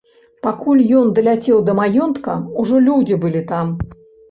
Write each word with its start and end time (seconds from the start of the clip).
Пакуль 0.45 0.81
ён 1.01 1.11
даляцеў 1.19 1.61
да 1.67 1.77
маёнтка, 1.81 2.39
ужо 2.65 2.83
людзі 2.89 3.21
былі 3.27 3.47
там. 3.55 3.79